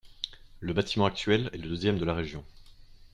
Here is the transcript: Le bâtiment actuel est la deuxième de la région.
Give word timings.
Le 0.61 0.73
bâtiment 0.73 1.05
actuel 1.05 1.51
est 1.53 1.57
la 1.57 1.67
deuxième 1.67 1.99
de 1.99 2.05
la 2.05 2.15
région. 2.15 2.43